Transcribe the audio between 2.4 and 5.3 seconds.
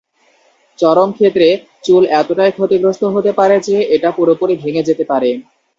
ক্ষতিগ্রস্ত হতে পারে যে, এটা পুরোপুরি ভেঙে যেতে পারে।